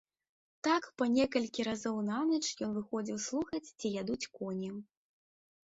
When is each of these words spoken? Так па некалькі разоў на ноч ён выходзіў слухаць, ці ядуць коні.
Так 0.67 0.87
па 1.01 1.05
некалькі 1.15 1.61
разоў 1.67 1.99
на 2.09 2.17
ноч 2.31 2.41
ён 2.69 2.75
выходзіў 2.79 3.21
слухаць, 3.29 3.73
ці 3.79 3.95
ядуць 4.01 4.21
коні. 4.41 4.75